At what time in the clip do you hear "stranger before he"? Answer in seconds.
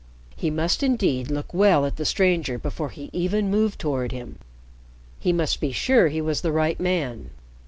2.05-3.11